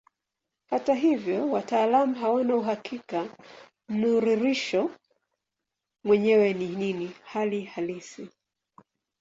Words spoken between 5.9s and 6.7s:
mwenyewe ni